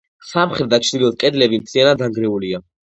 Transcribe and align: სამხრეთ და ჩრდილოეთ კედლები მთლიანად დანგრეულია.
სამხრეთ 0.29 0.71
და 0.71 0.79
ჩრდილოეთ 0.87 1.19
კედლები 1.27 1.63
მთლიანად 1.67 2.05
დანგრეულია. 2.05 2.67